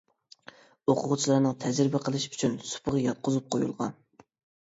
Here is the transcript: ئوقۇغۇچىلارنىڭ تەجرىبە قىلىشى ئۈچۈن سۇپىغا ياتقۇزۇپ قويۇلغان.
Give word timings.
ئوقۇغۇچىلارنىڭ 0.93 1.53
تەجرىبە 1.63 2.01
قىلىشى 2.05 2.31
ئۈچۈن 2.31 2.55
سۇپىغا 2.71 3.03
ياتقۇزۇپ 3.05 3.53
قويۇلغان. 3.57 3.95